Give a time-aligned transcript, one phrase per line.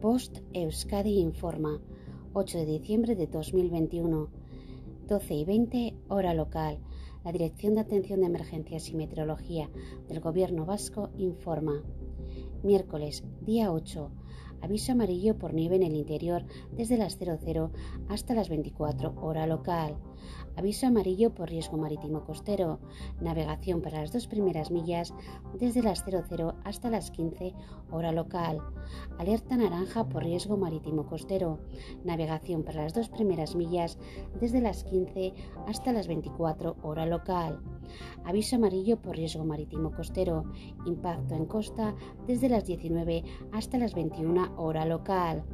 [0.00, 1.80] Post Euskadi informa,
[2.32, 4.28] 8 de diciembre de 2021,
[5.08, 6.78] 12 y 20 hora local.
[7.24, 9.68] La Dirección de Atención de Emergencias y Meteorología
[10.08, 11.82] del Gobierno Vasco informa.
[12.62, 14.12] Miércoles, día 8.
[14.60, 17.70] Aviso amarillo por nieve en el interior desde las 00
[18.08, 19.96] hasta las 24 hora local.
[20.56, 22.80] Aviso amarillo por riesgo marítimo costero.
[23.20, 25.14] Navegación para las dos primeras millas
[25.58, 27.54] desde las 00 hasta las 15
[27.90, 28.60] hora local.
[29.18, 31.60] Alerta naranja por riesgo marítimo costero.
[32.04, 33.98] Navegación para las dos primeras millas
[34.40, 35.34] desde las 15
[35.66, 37.77] hasta las 24 hora local.
[38.24, 40.44] Aviso amarillo por riesgo marítimo costero.
[40.86, 41.94] Impacto en costa
[42.26, 45.44] desde las 19 hasta las 21 hora local.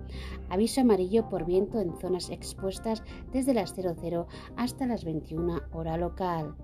[0.48, 3.02] Aviso amarillo por viento en zonas expuestas
[3.32, 4.26] desde las 00
[4.56, 6.54] hasta las 21 hora local.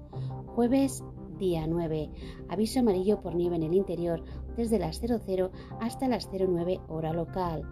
[0.55, 1.03] Jueves
[1.41, 2.11] día 9.
[2.49, 4.23] Aviso amarillo por nieve en el interior
[4.57, 7.63] desde las 00 hasta las 09 hora local.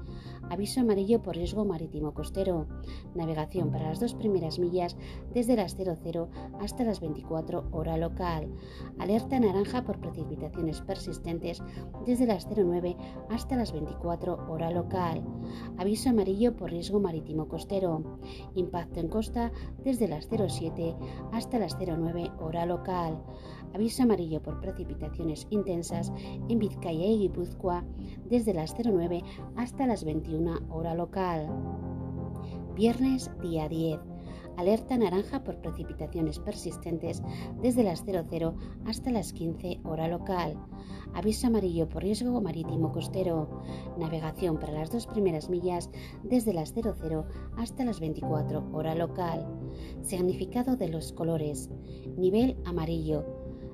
[0.51, 2.67] Aviso amarillo por riesgo marítimo costero.
[3.15, 4.97] Navegación para las dos primeras millas
[5.34, 8.48] desde las 00 hasta las 24 hora local.
[8.98, 11.62] Alerta naranja por precipitaciones persistentes
[12.06, 12.97] desde las 09
[13.28, 15.23] hasta las 24 hora local.
[15.77, 18.19] Aviso amarillo por riesgo marítimo costero.
[18.55, 19.53] Impacto en costa
[19.84, 20.97] desde las 07
[21.33, 23.23] hasta las 09 hora local.
[23.75, 26.13] Aviso amarillo por precipitaciones intensas
[26.49, 27.85] en Vizcaya y Guipúzcoa
[28.29, 29.23] desde las 09
[29.57, 31.49] hasta las 21 hora local.
[32.75, 33.99] Viernes día 10.
[34.57, 37.23] Alerta naranja por precipitaciones persistentes
[37.63, 40.57] desde las 00 hasta las 15 hora local.
[41.15, 43.63] Aviso amarillo por riesgo marítimo costero.
[43.99, 45.91] Navegación para las dos primeras millas
[46.25, 47.25] desde las 00
[47.57, 49.47] hasta las 24 hora local.
[50.03, 51.71] Significado de los colores.
[52.17, 53.38] Nivel amarillo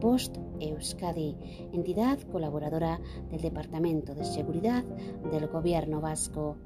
[0.00, 1.36] Post Euskadi,
[1.72, 3.00] entidad colaboradora
[3.30, 6.56] del Departamento de Seguridad del Gobierno Vasco.